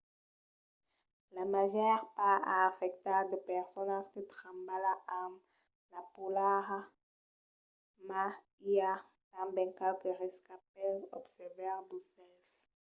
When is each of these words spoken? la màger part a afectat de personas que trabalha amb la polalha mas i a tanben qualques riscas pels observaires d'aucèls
la 1.35 1.43
màger 1.53 1.97
part 2.15 2.43
a 2.53 2.55
afectat 2.71 3.23
de 3.33 3.37
personas 3.51 4.05
que 4.13 4.21
trabalha 4.33 4.93
amb 5.19 5.35
la 5.93 6.01
polalha 6.15 6.79
mas 8.09 8.35
i 8.71 8.73
a 8.91 8.93
tanben 9.33 9.69
qualques 9.79 10.15
riscas 10.23 10.61
pels 10.75 11.05
observaires 11.19 11.85
d'aucèls 11.89 12.47